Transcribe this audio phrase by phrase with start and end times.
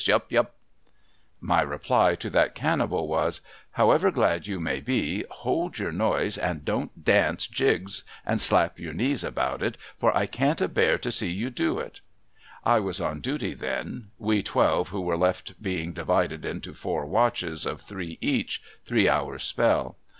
[0.07, 0.31] Yup!
[0.31, 0.55] Yup!'
[1.53, 3.39] My reply to that cannibal was,'
[3.79, 8.93] However glad you may be, hold your noise, and don't dance jigs and slap your
[8.93, 12.01] knees about it, for I can't abcar to see you do it.'
[12.63, 17.67] I was on duty then; we twehe who were left being divided into four watches
[17.67, 19.97] of three each, three hours' spell.